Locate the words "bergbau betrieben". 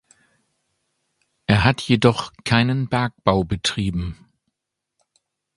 2.89-4.17